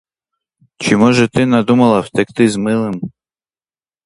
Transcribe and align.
Чи 0.77 0.95
може 0.97 1.27
ти 1.27 1.45
надумала 1.45 1.99
втекти 2.01 2.49
з 2.49 2.55
милим? 2.55 3.01